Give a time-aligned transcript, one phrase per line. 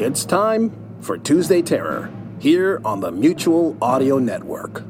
[0.00, 0.70] It's time
[1.00, 4.84] for Tuesday Terror here on the Mutual Audio Network.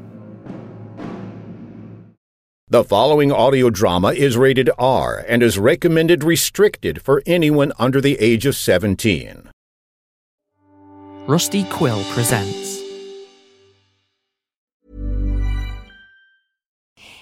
[2.67, 8.19] The following audio drama is rated R and is recommended restricted for anyone under the
[8.19, 9.49] age of 17.
[11.25, 12.78] Rusty Quill presents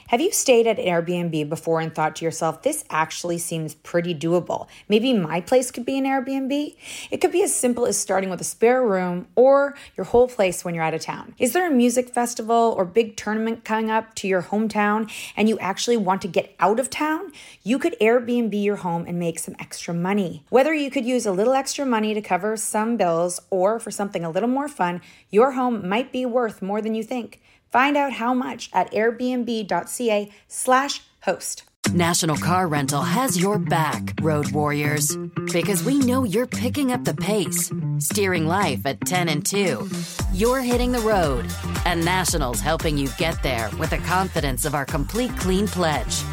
[0.07, 4.69] Have you stayed at Airbnb before and thought to yourself, this actually seems pretty doable?
[4.87, 6.77] Maybe my place could be an Airbnb?
[7.11, 10.63] It could be as simple as starting with a spare room or your whole place
[10.63, 11.35] when you're out of town.
[11.37, 15.59] Is there a music festival or big tournament coming up to your hometown and you
[15.59, 17.33] actually want to get out of town?
[17.63, 20.45] You could Airbnb your home and make some extra money.
[20.47, 24.23] Whether you could use a little extra money to cover some bills or for something
[24.23, 27.41] a little more fun, your home might be worth more than you think.
[27.71, 31.63] Find out how much at airbnb.ca slash host.
[31.93, 35.15] National Car Rental has your back, road warriors.
[35.51, 39.89] Because we know you're picking up the pace, steering life at 10 and 2.
[40.33, 41.45] You're hitting the road,
[41.85, 46.23] and National's helping you get there with the confidence of our complete clean pledge.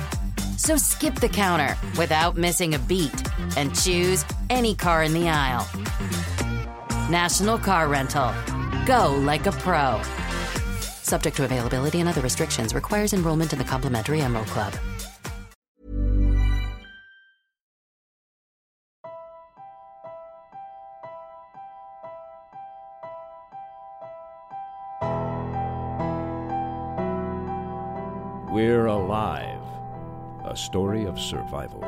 [0.57, 3.23] So skip the counter without missing a beat
[3.57, 5.69] and choose any car in the aisle.
[7.11, 8.33] National Car Rental.
[8.87, 10.01] Go like a pro.
[11.05, 14.73] Subject to availability and other restrictions, requires enrollment in the complimentary Emerald Club.
[28.51, 29.61] We're Alive
[30.47, 31.83] A Story of Survival.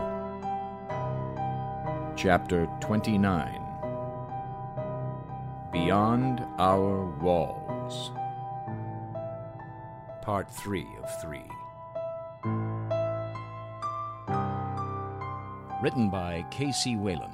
[2.16, 3.62] Chapter 29
[5.72, 8.10] Beyond Our Walls.
[10.26, 11.38] Part 3 of 3.
[15.81, 16.97] Written by K.C.
[16.97, 17.32] Wayland.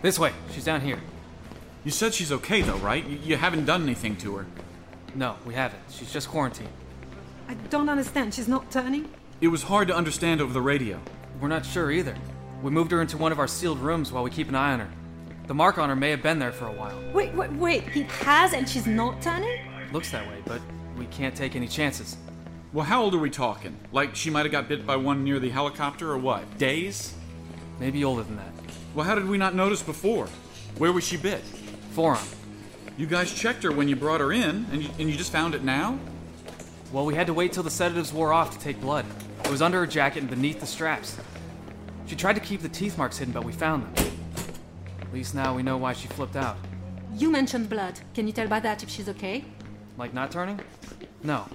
[0.00, 0.32] This way.
[0.54, 0.98] She's down here.
[1.84, 3.06] You said she's okay, though, right?
[3.06, 4.46] You, you haven't done anything to her.
[5.14, 5.82] No, we haven't.
[5.90, 6.70] She's just quarantined.
[7.46, 8.32] I don't understand.
[8.32, 9.08] She's not turning?
[9.42, 10.98] It was hard to understand over the radio.
[11.40, 12.16] We're not sure either.
[12.62, 14.80] We moved her into one of our sealed rooms while we keep an eye on
[14.80, 14.90] her.
[15.46, 16.98] The mark on her may have been there for a while.
[17.12, 17.86] Wait, wait, wait.
[17.90, 19.60] He has and she's not turning?
[19.92, 20.62] Looks that way, but
[20.96, 22.16] we can't take any chances.
[22.72, 23.76] Well, how old are we talking?
[23.92, 26.56] Like she might have got bit by one near the helicopter or what?
[26.56, 27.14] Days?
[27.78, 28.52] Maybe older than that.
[28.94, 30.28] Well, how did we not notice before?
[30.78, 31.42] Where was she bit?
[31.94, 32.26] Forearm.
[32.96, 35.54] You guys checked her when you brought her in, and you, and you just found
[35.54, 35.96] it now?
[36.92, 39.06] Well, we had to wait till the sedatives wore off to take blood.
[39.44, 41.16] It was under her jacket and beneath the straps.
[42.06, 44.12] She tried to keep the teeth marks hidden, but we found them.
[45.00, 46.56] At least now we know why she flipped out.
[47.14, 48.00] You mentioned blood.
[48.12, 49.44] Can you tell by that if she's okay?
[49.96, 50.58] Like not turning?
[51.22, 51.46] No.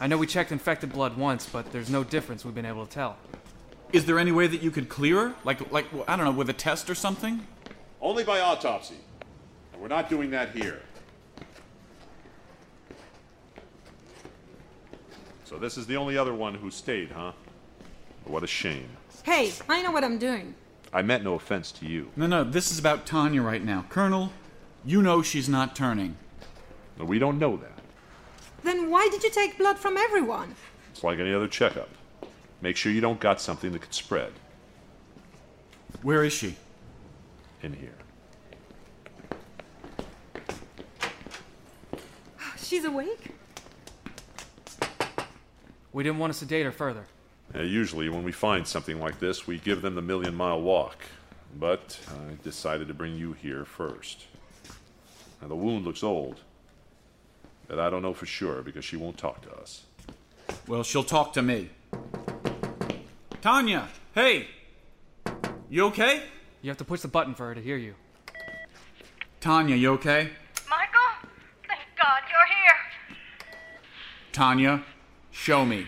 [0.00, 2.92] I know we checked infected blood once, but there's no difference we've been able to
[2.92, 3.18] tell.
[3.92, 5.34] Is there any way that you could clear her?
[5.44, 7.46] Like, like I don't know, with a test or something?
[8.00, 8.96] Only by autopsy.
[9.80, 10.82] And we're not doing that here.
[15.44, 17.32] So this is the only other one who stayed, huh?
[18.24, 18.88] What a shame.
[19.22, 20.54] Hey, I know what I'm doing.
[20.92, 22.10] I meant no offense to you.
[22.14, 23.86] No, no, this is about Tanya right now.
[23.88, 24.32] Colonel,
[24.84, 26.16] you know she's not turning.
[26.98, 27.78] No, we don't know that.
[28.62, 30.54] Then why did you take blood from everyone?
[30.92, 31.88] It's like any other checkup.
[32.60, 34.32] Make sure you don't got something that could spread.
[36.02, 36.56] Where is she?
[37.62, 37.94] In here.
[42.70, 43.32] She's awake?
[45.92, 47.04] We didn't want to sedate her further.
[47.52, 50.98] Uh, usually, when we find something like this, we give them the million mile walk.
[51.58, 54.26] But I decided to bring you here first.
[55.42, 56.42] Now, the wound looks old.
[57.66, 59.82] But I don't know for sure because she won't talk to us.
[60.68, 61.70] Well, she'll talk to me.
[63.40, 64.46] Tanya, hey!
[65.68, 66.22] You okay?
[66.62, 67.96] You have to push the button for her to hear you.
[69.40, 70.30] Tanya, you okay?
[74.32, 74.84] Tanya,
[75.30, 75.86] show me.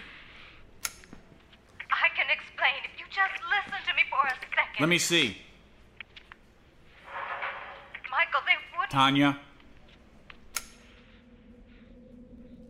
[1.90, 4.80] I can explain if you just listen to me for a second.
[4.80, 5.36] Let me see.
[8.10, 8.90] Michael, they would.
[8.90, 9.38] Tanya.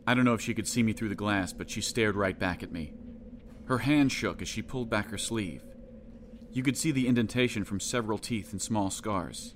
[0.05, 2.37] I don't know if she could see me through the glass, but she stared right
[2.37, 2.93] back at me.
[3.65, 5.63] Her hand shook as she pulled back her sleeve.
[6.51, 9.55] You could see the indentation from several teeth and small scars.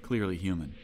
[0.00, 0.74] Clearly human.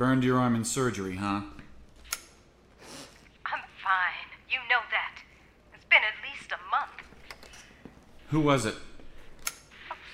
[0.00, 1.42] Burned your arm in surgery, huh?
[3.44, 4.30] I'm fine.
[4.48, 5.20] You know that.
[5.74, 7.04] It's been at least a month.
[8.30, 8.76] Who was it?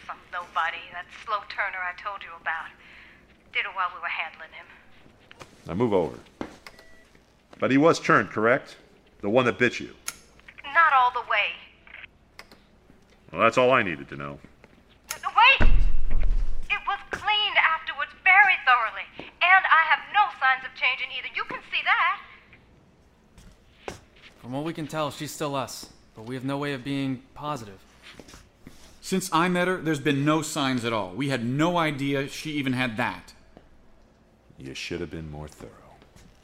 [0.05, 2.67] Some nobody, that slow turner I told you about.
[3.53, 4.67] Did it while we were handling him.
[5.69, 6.19] Now move over.
[7.61, 8.75] But he was turned, correct?
[9.21, 9.95] The one that bit you.
[10.65, 11.53] Not all the way.
[13.31, 14.41] Well, that's all I needed to know.
[24.67, 27.79] We can tell, she's still us, but we have no way of being positive.
[29.01, 31.13] Since I met her, there's been no signs at all.
[31.13, 33.33] We had no idea she even had that.
[34.59, 35.71] You should have been more thorough.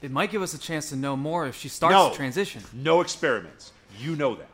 [0.01, 2.11] It might give us a chance to know more if she starts no.
[2.11, 2.63] to transition.
[2.73, 3.73] No experiments.
[3.99, 4.49] You know that.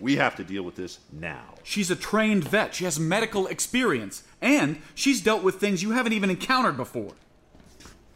[0.00, 1.54] We have to deal with this now.
[1.62, 2.74] She's a trained vet.
[2.74, 4.22] She has medical experience.
[4.40, 7.12] And she's dealt with things you haven't even encountered before.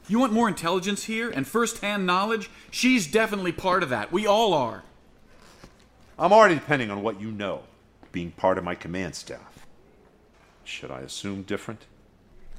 [0.08, 2.50] You want more intelligence here and first hand knowledge?
[2.70, 4.10] She's definitely part of that.
[4.10, 4.82] We all are.
[6.18, 7.64] I'm already depending on what you know,
[8.10, 9.66] being part of my command staff.
[10.64, 11.84] Should I assume different?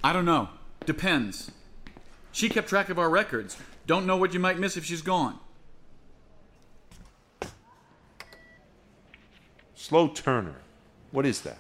[0.04, 0.50] I don't know.
[0.86, 1.52] Depends.
[2.32, 3.58] She kept track of our records.
[3.88, 5.40] Don't know what you might miss if she's gone.
[9.74, 10.62] Slow Turner.
[11.12, 11.60] What is that?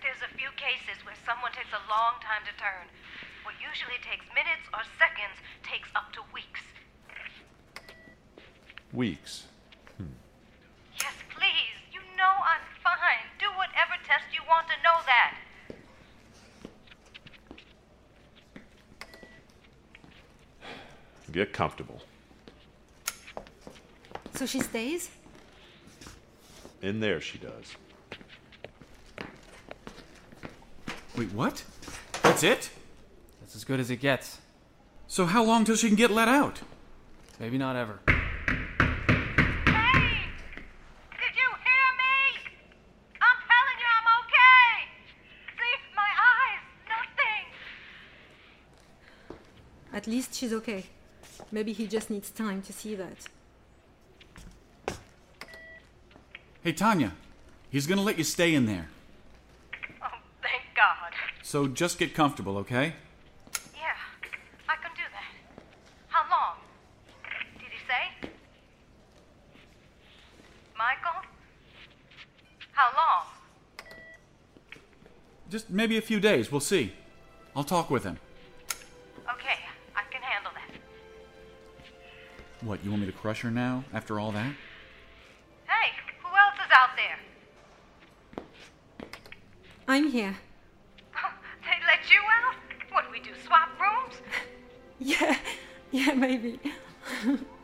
[0.00, 2.88] There's a few cases where someone takes a long time to turn.
[3.70, 6.60] What usually takes minutes or seconds takes up to weeks.
[8.92, 9.44] Weeks.
[9.96, 10.06] Hmm.
[10.98, 11.78] Yes, please.
[11.92, 13.30] You know I'm fine.
[13.38, 15.36] Do whatever test you want to know that.
[21.30, 22.02] Get comfortable.
[24.34, 25.10] So she stays?
[26.82, 27.76] In there, she does.
[31.16, 31.62] Wait, what?
[32.24, 32.70] That's it?
[33.50, 34.38] That's as good as it gets.
[35.08, 36.60] So how long till she can get let out?
[37.40, 37.98] Maybe not ever.
[39.66, 40.30] Hey!
[41.10, 42.46] Did you hear me?
[43.20, 44.86] I'm telling you I'm okay.
[45.58, 46.62] See, my eyes,
[46.94, 47.44] nothing.
[49.92, 50.84] At least she's okay.
[51.50, 53.26] Maybe he just needs time to see that.
[56.62, 57.14] Hey, Tanya.
[57.68, 58.86] He's gonna let you stay in there.
[60.00, 60.06] Oh,
[60.40, 61.12] thank God.
[61.42, 62.94] So just get comfortable, okay?
[63.74, 63.96] Yeah,
[64.68, 65.24] I can do that.
[66.08, 66.56] How long?
[67.58, 68.30] Did he say?
[70.76, 71.22] Michael?
[72.72, 73.26] How long?
[75.60, 76.50] Just maybe a few days.
[76.50, 76.94] We'll see.
[77.54, 78.18] I'll talk with him.
[79.30, 79.58] Okay,
[79.94, 80.74] I can handle that.
[82.66, 84.54] What, you want me to crush her now, after all that?
[85.66, 85.92] Hey,
[86.22, 88.44] who else is out there?
[89.86, 90.34] I'm here.
[91.62, 92.54] They let you out?
[92.90, 94.14] What do we do, swap rooms?
[94.98, 95.36] Yeah,
[95.90, 96.58] yeah, maybe.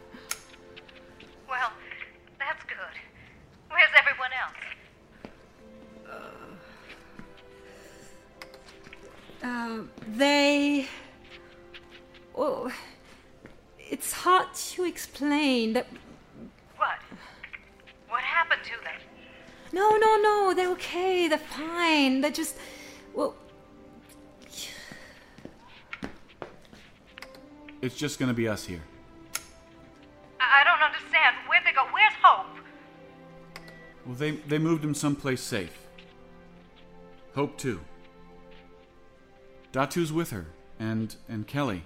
[15.57, 15.73] explain.
[15.73, 15.87] That
[16.77, 16.99] What?
[18.09, 19.01] What happened to them?
[19.73, 20.55] no, no, no.
[20.55, 21.29] They're okay.
[21.29, 22.21] They're fine.
[22.21, 22.57] They're just.
[23.15, 23.35] Well,
[27.83, 28.83] It's just gonna be us here.
[30.41, 31.37] I I don't understand.
[31.49, 31.85] Where'd they go?
[31.93, 32.47] Where's Hope?
[34.07, 35.77] Well, they, they moved him someplace safe.
[37.35, 37.81] Hope, too.
[39.73, 40.47] Datu's with her,
[40.81, 41.83] and, and Kelly.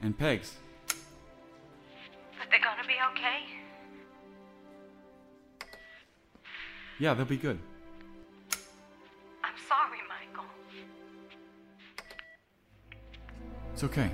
[0.00, 0.56] And Pegs.
[6.98, 7.58] Yeah, they'll be good.
[9.44, 10.48] I'm sorry, Michael.
[13.74, 14.10] It's okay.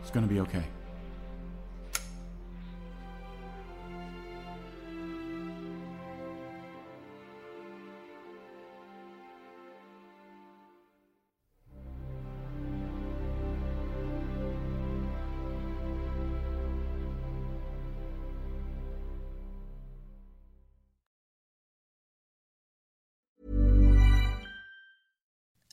[0.00, 0.64] It's gonna be okay.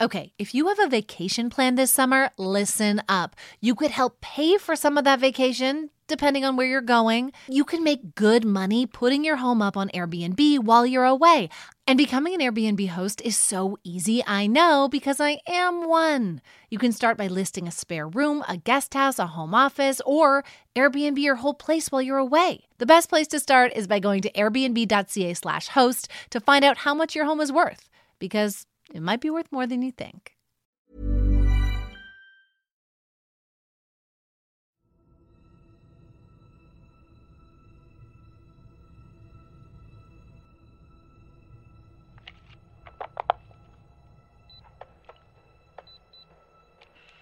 [0.02, 3.36] Okay, if you have a vacation plan this summer, listen up.
[3.60, 7.34] You could help pay for some of that vacation, depending on where you're going.
[7.48, 11.50] You can make good money putting your home up on Airbnb while you're away.
[11.86, 16.42] And becoming an Airbnb host is so easy, I know, because I am one.
[16.72, 20.44] You can start by listing a spare room, a guest house, a home office, or
[20.76, 22.66] Airbnb your whole place while you're away.
[22.80, 26.96] The best place to start is by going to airbnb.ca/slash host to find out how
[26.96, 30.36] much your home is worth, because it might be worth more than you think.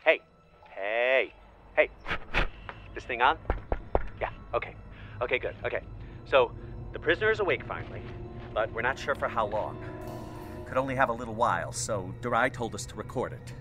[0.04, 0.22] Hey,
[0.76, 1.34] hey,
[1.76, 1.90] hey.
[2.96, 3.38] This thing on?
[4.20, 4.74] Yeah, okay.
[5.22, 5.54] Okay, good.
[5.66, 5.82] Okay.
[6.26, 6.52] So,
[6.94, 8.02] the prisoner is awake finally,
[8.54, 9.76] but we're not sure for how long.
[10.70, 13.54] Could only have a little while, so Durai told us to record it.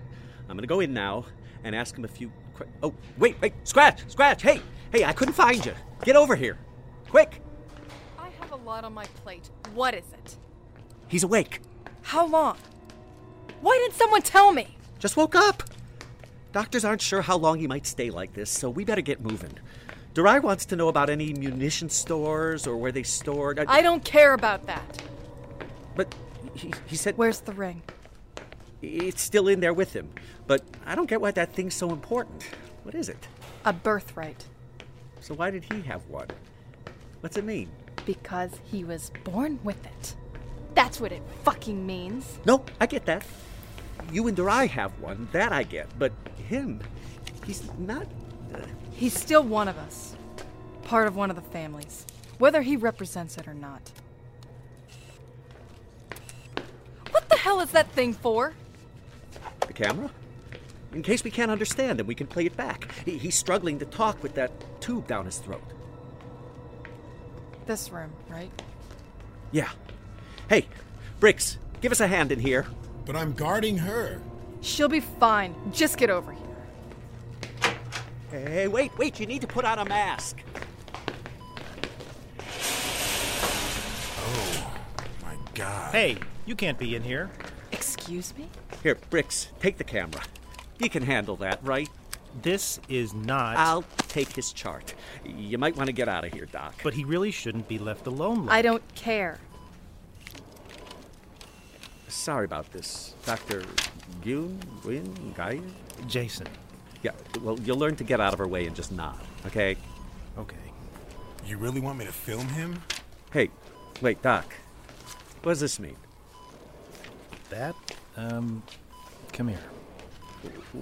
[0.46, 1.24] I'm gonna go in now
[1.64, 2.30] and ask him a few.
[2.54, 4.60] Qu- oh, wait, wait, Scratch, Scratch, hey,
[4.92, 5.72] hey, I couldn't find you.
[6.04, 6.58] Get over here,
[7.08, 7.40] quick.
[8.18, 9.48] I have a lot on my plate.
[9.72, 10.36] What is it?
[11.08, 11.62] He's awake.
[12.02, 12.58] How long?
[13.62, 14.76] Why didn't someone tell me?
[14.98, 15.62] Just woke up.
[16.52, 19.52] Doctors aren't sure how long he might stay like this, so we better get moving.
[20.12, 23.58] Durai wants to know about any munition stores or where they stored.
[23.66, 25.02] I don't care about that.
[25.96, 26.14] But
[26.58, 27.16] he, he said.
[27.16, 27.82] Where's the ring?
[28.82, 30.08] It's still in there with him.
[30.46, 32.44] But I don't get why that thing's so important.
[32.84, 33.28] What is it?
[33.64, 34.44] A birthright.
[35.20, 36.28] So why did he have one?
[37.20, 37.68] What's it mean?
[38.06, 40.16] Because he was born with it.
[40.74, 42.38] That's what it fucking means.
[42.46, 43.24] No, I get that.
[44.12, 45.88] You and Durai have one, that I get.
[45.98, 46.12] But
[46.48, 46.80] him,
[47.44, 48.06] he's not.
[48.54, 48.60] Uh...
[48.94, 50.16] He's still one of us.
[50.84, 52.06] Part of one of the families.
[52.38, 53.90] Whether he represents it or not.
[57.10, 58.52] What the hell is that thing for?
[59.60, 60.10] The camera?
[60.92, 62.90] In case we can't understand him, we can play it back.
[63.04, 65.62] He's struggling to talk with that tube down his throat.
[67.66, 68.50] This room, right?
[69.52, 69.70] Yeah.
[70.48, 70.66] Hey,
[71.20, 72.66] Bricks, give us a hand in here.
[73.04, 74.20] But I'm guarding her.
[74.60, 75.54] She'll be fine.
[75.72, 76.44] Just get over here.
[78.30, 80.38] Hey, wait, wait, you need to put on a mask.
[84.18, 84.72] Oh,
[85.22, 85.92] my God.
[85.92, 87.30] Hey, you can't be in here.
[87.72, 88.48] Excuse me?
[88.84, 90.22] Here, Bricks, take the camera.
[90.78, 91.88] You can handle that, right?
[92.42, 93.56] This is not.
[93.56, 94.94] I'll take his chart.
[95.24, 96.76] You might want to get out of here, Doc.
[96.84, 98.46] But he really shouldn't be left alone.
[98.46, 98.54] Like.
[98.54, 99.40] I don't care.
[102.06, 103.64] Sorry about this, Dr.
[104.22, 105.60] Yoon, Win, Guy?
[106.06, 106.46] Jason.
[107.02, 107.10] Yeah,
[107.42, 109.76] well, you'll learn to get out of her way and just nod, okay?
[110.38, 110.56] Okay.
[111.44, 112.80] You really want me to film him?
[113.32, 113.50] Hey,
[114.00, 114.54] wait, Doc.
[115.42, 115.96] What does this mean?
[117.50, 117.74] That?
[118.16, 118.62] Um,
[119.32, 119.58] come here.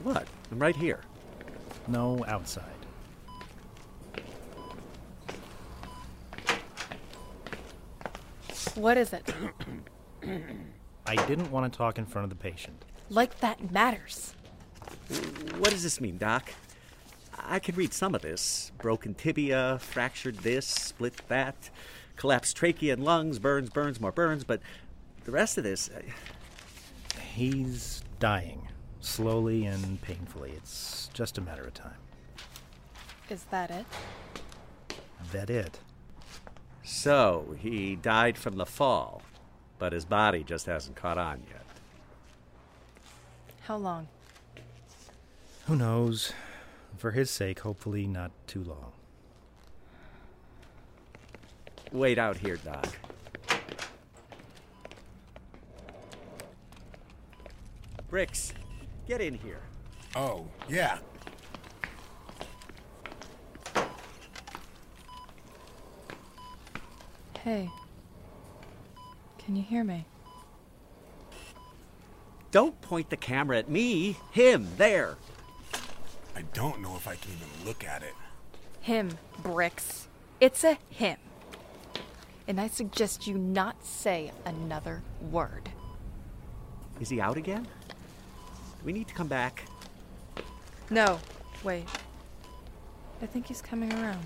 [0.03, 0.27] What?
[0.51, 1.01] I'm right here.
[1.89, 2.65] No, outside.
[8.75, 9.33] What is it?
[11.07, 12.85] I didn't want to talk in front of the patient.
[13.09, 14.35] Like that matters.
[15.59, 16.51] What does this mean, Doc?
[17.39, 18.73] I can read some of this.
[18.79, 21.71] Broken tibia, fractured this, split that,
[22.17, 24.61] collapsed trachea and lungs, burns, burns, more burns, but
[25.25, 25.91] the rest of this.
[25.97, 26.03] I...
[27.21, 28.69] He's dying.
[29.01, 30.53] Slowly and painfully.
[30.57, 31.99] It's just a matter of time.
[33.29, 33.87] Is that it?
[35.33, 35.79] That it.
[36.83, 39.23] So, he died from the fall,
[39.79, 41.65] but his body just hasn't caught on yet.
[43.63, 44.09] How long?
[45.67, 46.33] Who knows?
[46.97, 48.93] For his sake, hopefully not too long.
[51.93, 52.87] Wait out here, Doc.
[58.09, 58.53] Bricks,
[59.09, 59.61] get in here.
[60.15, 60.99] Oh, yeah.
[67.43, 67.69] Hey.
[69.39, 70.05] Can you hear me?
[72.51, 74.17] Don't point the camera at me.
[74.33, 75.17] Him, there.
[76.35, 78.15] I don't know if I can even look at it.
[78.81, 79.11] Him,
[79.43, 80.09] Bricks.
[80.41, 81.19] It's a him.
[82.49, 85.69] And I suggest you not say another word.
[87.01, 87.65] Is he out again?
[87.65, 89.65] Do We need to come back.
[90.91, 91.19] No,
[91.65, 91.85] wait.
[93.21, 94.25] I think he's coming around.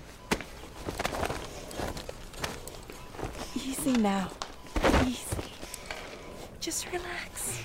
[3.55, 4.29] Easy now.
[5.05, 5.25] Easy.
[6.59, 7.63] Just relax.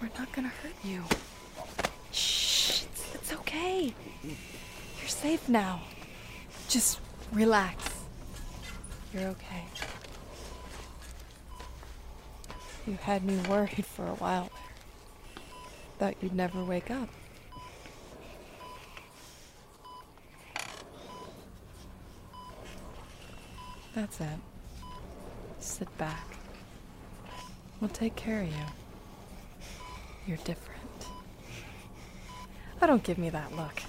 [0.00, 1.02] We're not gonna hurt you.
[2.12, 3.92] Shh, it's, it's okay.
[4.22, 5.80] You're safe now.
[6.68, 7.00] Just
[7.32, 7.89] relax.
[9.12, 9.64] You're okay.
[12.86, 14.50] You had me worried for a while.
[15.98, 17.08] Thought you'd never wake up.
[23.94, 24.28] That's it.
[25.58, 26.26] Sit back.
[27.80, 28.64] We'll take care of you.
[30.26, 30.80] You're different.
[32.80, 33.82] Oh, don't give me that look.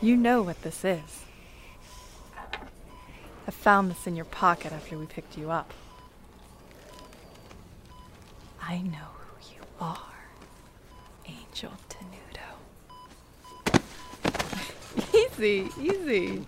[0.00, 1.24] You know what this is.
[3.46, 5.72] I found this in your pocket after we picked you up.
[8.62, 9.98] I know who you are,
[11.26, 12.60] Angel Tenuto.
[15.38, 16.46] easy, easy.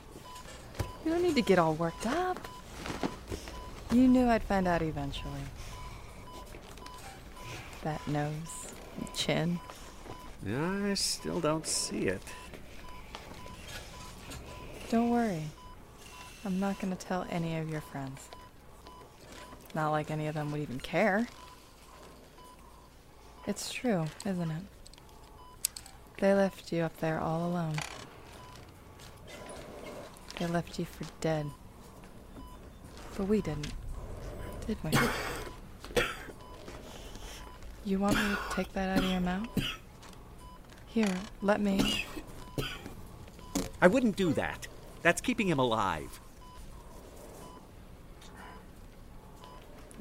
[1.04, 2.48] You don't need to get all worked up.
[3.92, 5.32] You knew I'd find out eventually.
[7.82, 8.72] That nose,
[9.14, 9.58] chin.
[10.46, 12.22] I still don't see it.
[14.90, 15.42] Don't worry.
[16.46, 18.28] I'm not to tell any of your friends.
[19.74, 21.26] Not like any of them would even care.
[23.46, 24.62] It's true, isn't it?
[26.18, 27.76] They left you up there all alone.
[30.38, 31.46] They left you for dead.
[33.16, 33.72] But we didn't,
[34.66, 34.90] did we?
[37.86, 39.46] You want me to take that out of your mouth?
[40.86, 42.06] Here, let me.
[43.82, 44.68] I wouldn't do that.
[45.02, 46.18] That's keeping him alive.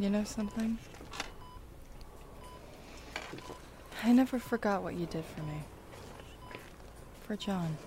[0.04, 0.78] You know something?
[4.04, 5.64] I never forgot what you did for me.
[7.22, 7.78] For John.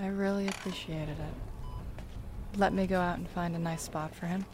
[0.00, 2.58] I really appreciated it.
[2.58, 4.46] Let me go out and find a nice spot for him.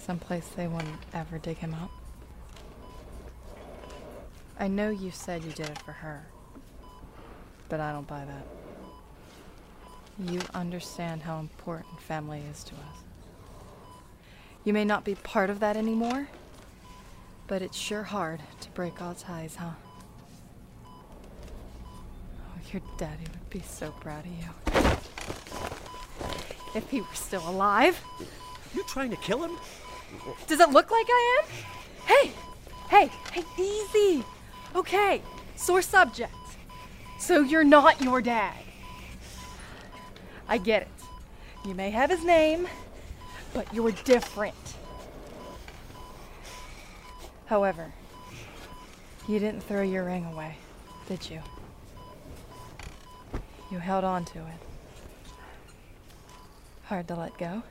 [0.00, 1.92] Someplace they wouldn't ever dig him up.
[4.58, 6.26] I know you said you did it for her,
[7.68, 8.46] but I don't buy that.
[10.18, 13.11] You understand how important family is to us.
[14.64, 16.28] You may not be part of that anymore,
[17.48, 19.70] but it's sure hard to break all ties, huh?
[20.86, 24.48] Oh, your daddy would be so proud of you.
[26.74, 28.00] If he were still alive.
[28.74, 29.58] You trying to kill him?
[30.46, 31.48] Does it look like I am?
[32.06, 32.32] Hey!
[32.88, 33.10] Hey!
[33.32, 34.24] Hey, easy!
[34.74, 35.22] Okay,
[35.56, 36.32] sore subject.
[37.18, 38.54] So you're not your dad.
[40.48, 40.88] I get it.
[41.66, 42.68] You may have his name,
[43.54, 44.54] but you're different.
[47.46, 47.92] However,
[49.28, 50.56] you didn't throw your ring away,
[51.08, 51.40] did you?
[53.70, 54.60] You held on to it.
[56.84, 57.62] Hard to let go.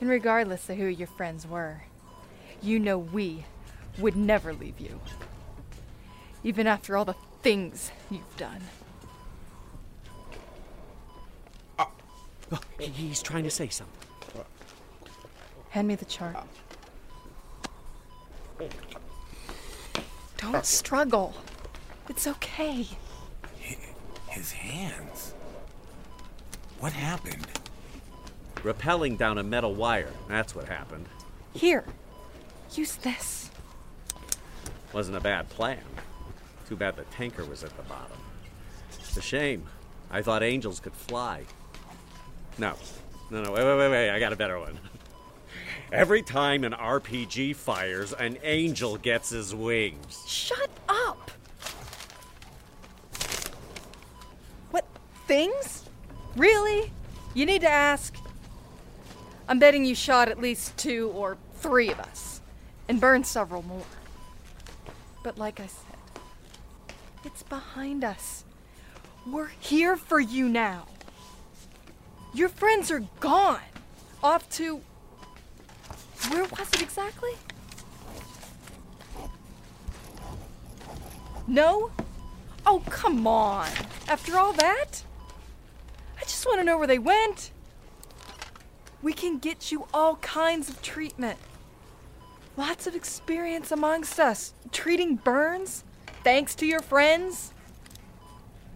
[0.00, 1.82] And regardless of who your friends were,
[2.62, 3.44] you know we
[3.98, 5.00] would never leave you.
[6.42, 8.62] Even after all the things you've done.
[12.52, 14.08] Oh, he's trying to say something.
[15.70, 16.36] Hand me the chart.
[20.36, 20.62] Don't oh.
[20.62, 21.34] struggle.
[22.08, 22.86] It's okay.
[24.28, 25.34] His hands.
[26.80, 27.46] What happened?
[28.56, 30.12] Rappelling down a metal wire.
[30.28, 31.06] That's what happened.
[31.54, 31.84] Here.
[32.74, 33.50] Use this.
[34.92, 35.78] Wasn't a bad plan.
[36.68, 38.18] Too bad the tanker was at the bottom.
[38.98, 39.66] It's a shame.
[40.10, 41.44] I thought angels could fly.
[42.60, 42.74] No.
[43.30, 44.10] No, no, wait, wait, wait, wait.
[44.10, 44.78] I got a better one.
[45.90, 50.22] Every time an RPG fires, an angel gets his wings.
[50.26, 51.30] Shut up!
[54.72, 54.84] What
[55.26, 55.88] things?
[56.36, 56.92] Really?
[57.32, 58.14] You need to ask?
[59.48, 62.42] I'm betting you shot at least two or three of us
[62.90, 63.86] and burned several more.
[65.24, 66.22] But like I said,
[67.24, 68.44] it's behind us.
[69.26, 70.88] We're here for you now.
[72.32, 73.60] Your friends are gone.
[74.22, 74.80] Off to.
[76.28, 77.32] Where was it exactly?
[81.46, 81.90] No?
[82.64, 83.68] Oh, come on.
[84.06, 85.02] After all that?
[86.18, 87.50] I just want to know where they went.
[89.02, 91.38] We can get you all kinds of treatment.
[92.56, 95.82] Lots of experience amongst us treating burns,
[96.22, 97.52] thanks to your friends.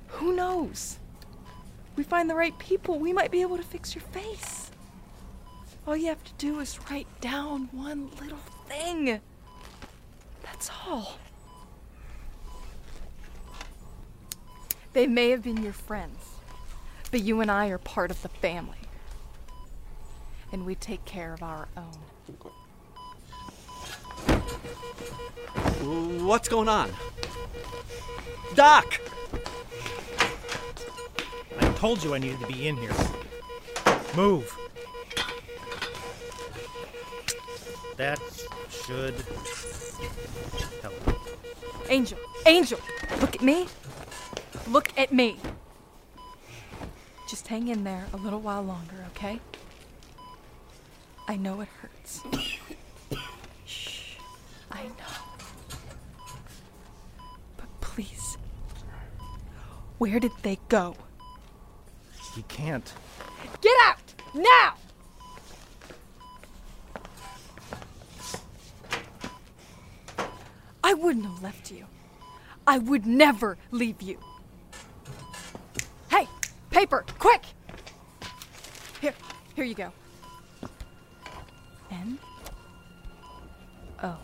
[0.08, 0.98] Who knows?
[1.96, 4.70] We find the right people, we might be able to fix your face.
[5.86, 9.20] All you have to do is write down one little thing.
[10.42, 11.18] That's all.
[14.92, 16.18] They may have been your friends,
[17.10, 18.78] but you and I are part of the family.
[20.52, 21.98] And we take care of our own.
[26.26, 26.90] What's going on?
[28.54, 29.00] Doc!
[31.58, 32.92] I told you I needed to be in here.
[34.16, 34.56] Move.
[37.96, 38.18] That
[38.70, 39.14] should
[40.82, 40.94] help.
[41.88, 42.80] Angel, Angel,
[43.20, 43.66] look at me.
[44.68, 45.36] Look at me.
[47.28, 49.40] Just hang in there a little while longer, okay?
[51.26, 52.20] I know it hurts.
[53.66, 54.16] Shh.
[54.70, 55.68] I know.
[57.56, 58.36] But please.
[59.98, 60.96] Where did they go?
[62.34, 62.92] He can't.
[63.60, 63.98] Get out!
[64.34, 64.74] Now!
[70.82, 71.86] I wouldn't have left you.
[72.66, 74.18] I would never leave you.
[76.10, 76.26] Hey,
[76.70, 77.42] paper, quick!
[79.00, 79.14] Here,
[79.54, 79.92] here you go.
[81.90, 82.18] N
[84.02, 84.16] O.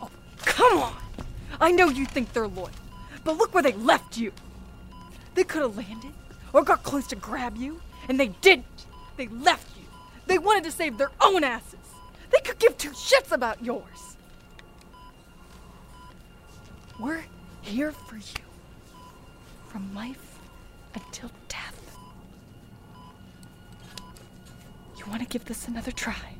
[0.00, 0.96] Oh, come on!
[1.60, 2.70] I know you think they're loyal,
[3.22, 4.32] but look where they left you.
[5.34, 6.12] They could have landed
[6.52, 8.86] or got close to grab you, and they didn't.
[9.16, 9.84] They left you.
[10.26, 11.78] They wanted to save their own asses.
[12.30, 14.16] They could give two shits about yours.
[16.98, 17.24] We're
[17.62, 18.44] here for you.
[19.68, 20.38] From life
[20.94, 21.96] until death.
[24.98, 26.36] You want to give this another try?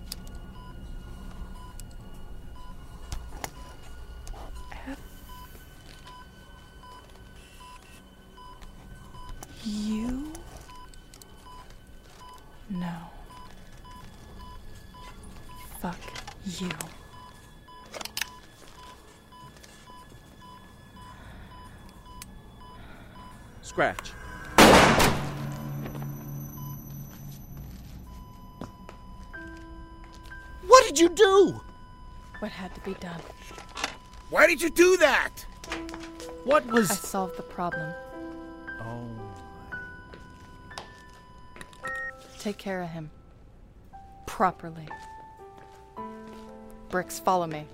[23.72, 24.10] Scratch.
[30.66, 31.58] What did you do?
[32.40, 33.20] What had to be done?
[34.28, 35.30] Why did you do that?
[36.44, 36.90] What was.
[36.90, 37.94] I solved the problem.
[38.82, 39.08] Oh.
[42.38, 43.10] Take care of him.
[44.26, 44.86] Properly.
[46.90, 47.64] Bricks, follow me.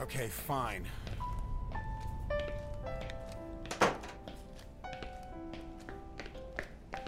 [0.00, 0.84] Okay, fine.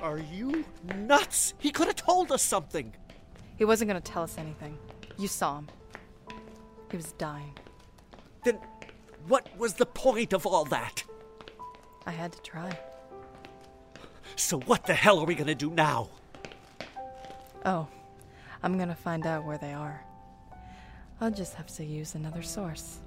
[0.06, 0.64] Are you
[0.94, 1.54] nuts?
[1.58, 2.94] He could have told us something.
[3.58, 4.78] He wasn't going to tell us anything.
[5.18, 5.68] You saw him.
[6.92, 7.52] He was dying.
[8.44, 8.60] Then
[9.26, 11.02] what was the point of all that?
[12.06, 12.78] I had to try.
[14.36, 16.10] So what the hell are we gonna do now?
[17.64, 17.88] Oh,
[18.62, 20.04] I'm going to find out where they are.
[21.20, 23.00] I'll just have to use another source.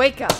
[0.00, 0.32] Wake up!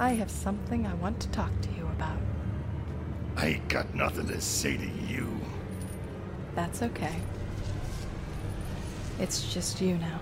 [0.00, 2.18] I have something I want to talk to you about.
[3.36, 5.28] I ain't got nothing to say to you.
[6.56, 7.14] That's okay.
[9.20, 10.18] It's just you now.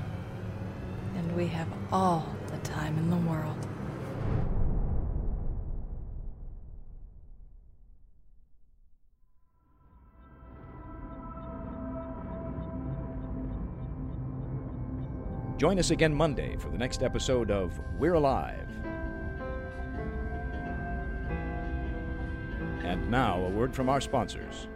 [1.16, 3.56] And we have all the time in the world.
[15.60, 18.66] Join us again Monday for the next episode of We're Alive.
[22.82, 24.68] And now, a word from our sponsors.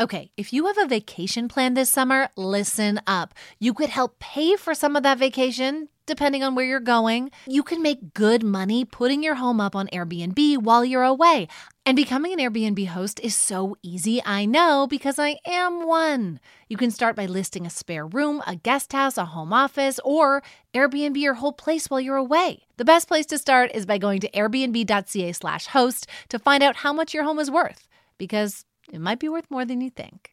[0.00, 3.34] Okay, if you have a vacation plan this summer, listen up.
[3.58, 7.30] You could help pay for some of that vacation, depending on where you're going.
[7.46, 11.46] You can make good money putting your home up on Airbnb while you're away.
[11.84, 16.40] And becoming an Airbnb host is so easy, I know, because I am one.
[16.68, 20.42] You can start by listing a spare room, a guest house, a home office, or
[20.74, 22.62] Airbnb your whole place while you're away.
[22.78, 26.94] The best place to start is by going to airbnb.ca/slash host to find out how
[26.94, 30.30] much your home is worth, because it might be worth more than you think.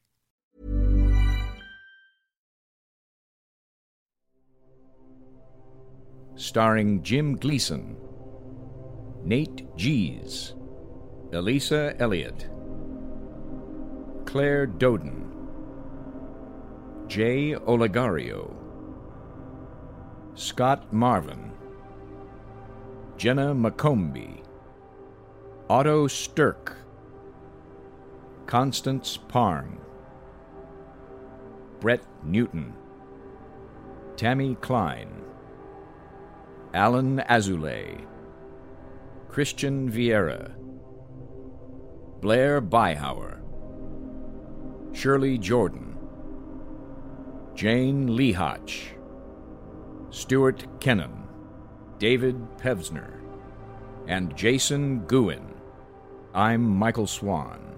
[6.35, 7.97] Starring Jim Gleason,
[9.23, 10.55] Nate Gies,
[11.33, 12.49] Elisa Elliott,
[14.25, 15.25] Claire Doden,
[17.07, 18.55] Jay Olegario,
[20.35, 21.51] Scott Marvin,
[23.17, 24.41] Jenna McCombie,
[25.69, 26.77] Otto Stirk,
[28.49, 29.77] Constance Parng,
[31.79, 32.73] Brett Newton,
[34.17, 35.21] Tammy Klein,
[36.73, 38.07] Alan Azoulay,
[39.27, 40.55] Christian Vieira,
[42.21, 43.38] Blair Byhauer,
[44.93, 45.95] Shirley Jordan,
[47.53, 48.93] Jane Lehotch,
[50.09, 51.27] Stuart Kennan,
[51.99, 53.21] David Pevsner,
[54.07, 55.53] and Jason Guin.
[56.33, 57.68] I'm Michael Swan.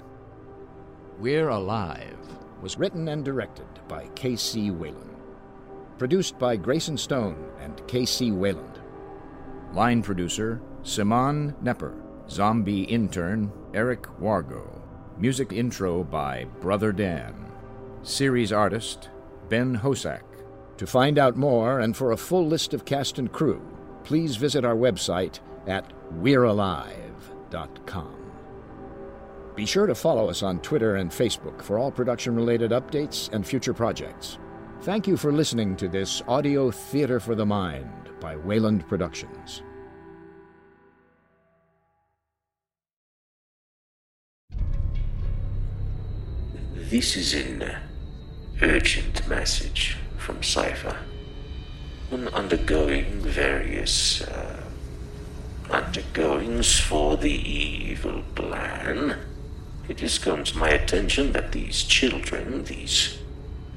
[1.21, 2.17] We're Alive
[2.63, 4.71] was written and directed by K.C.
[4.71, 5.15] Wayland.
[5.99, 8.31] Produced by Grayson Stone and K.C.
[8.31, 8.81] Wayland.
[9.71, 11.93] Line producer Simon Nepper.
[12.27, 14.81] Zombie intern Eric Wargo.
[15.19, 17.51] Music intro by Brother Dan.
[18.01, 19.11] Series artist
[19.47, 20.23] Ben Hosak.
[20.77, 23.61] To find out more and for a full list of cast and crew,
[24.03, 28.20] please visit our website at we'realive.com.
[29.55, 33.45] Be sure to follow us on Twitter and Facebook for all production related updates and
[33.45, 34.37] future projects.
[34.81, 39.61] Thank you for listening to this audio theater for the mind by Wayland Productions.
[46.73, 47.75] This is an
[48.61, 50.97] urgent message from Cypher.
[52.09, 54.63] When undergoing various uh,
[55.69, 59.17] undergoings for the evil plan,
[59.87, 63.17] it has come to my attention that these children, these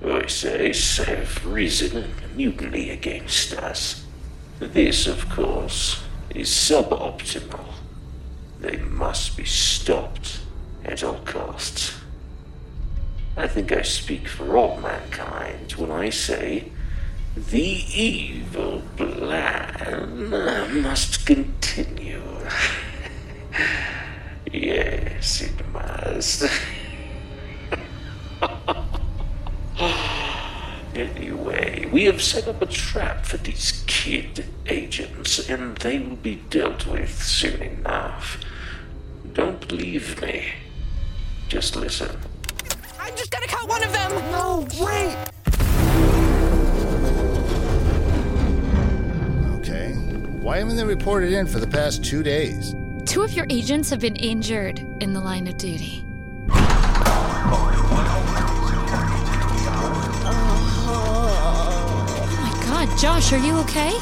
[0.03, 4.05] Oises, have risen in mutiny against us.
[4.59, 6.03] This, of course,
[6.35, 7.65] is suboptimal.
[8.61, 10.41] They must be stopped
[10.85, 11.95] at all costs.
[13.37, 16.71] I think I speak for all mankind when I say
[17.37, 22.23] the evil plan must continue.
[25.25, 26.51] yes, it
[30.95, 36.37] anyway, we have set up a trap for these kid agents, and they will be
[36.51, 38.39] dealt with soon enough.
[39.33, 40.53] Don't believe me.
[41.49, 42.19] Just listen.
[43.01, 44.13] I'm just gonna cut one of them!
[44.31, 45.17] No, wait!
[49.59, 49.93] Okay.
[50.43, 52.75] Why haven't they reported in for the past two days?
[53.07, 56.05] Two of your agents have been injured in the line of duty.
[60.97, 63.93] Oh my god, Josh, are you okay?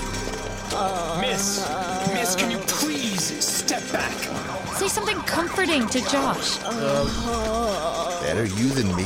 [1.20, 1.68] Miss,
[2.14, 4.12] Miss, can you please step back?
[4.76, 6.58] Say something comforting to Josh.
[8.22, 9.04] Better you than me?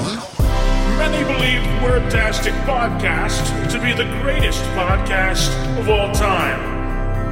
[0.99, 6.76] Many believe Wordtastic Podcast to be the greatest podcast of all time.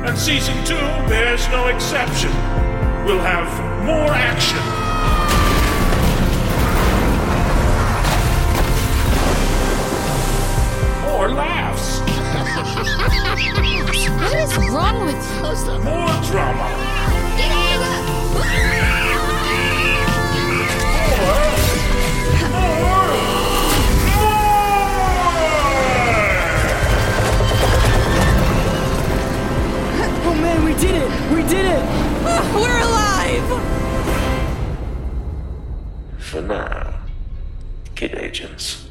[0.07, 0.75] And season two
[1.09, 2.31] bears no exception.
[3.07, 3.49] We'll have
[3.87, 4.59] more action.
[11.09, 12.01] More laughs.
[14.21, 15.79] what is wrong with you?
[15.85, 16.94] More drama.
[30.65, 31.31] We did it!
[31.31, 31.85] We did it!
[32.55, 33.49] we're alive!
[36.19, 37.01] For now,
[37.95, 38.65] kid agents.
[38.77, 38.84] For now.